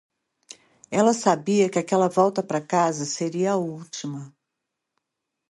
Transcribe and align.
Ela 0.89 1.13
sabia 1.13 1.69
que 1.69 1.77
aquela 1.77 2.09
volta 2.09 2.41
para 2.41 2.59
casa 2.59 3.05
seria 3.05 3.51
a 3.51 3.55
última. 3.57 4.35